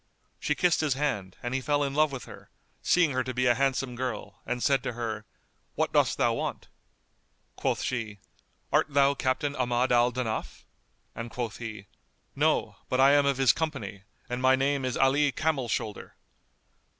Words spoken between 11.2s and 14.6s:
quoth he, "No, but I am of his company and my